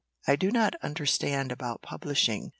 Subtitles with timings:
[0.25, 2.49] I do not understand about publishing.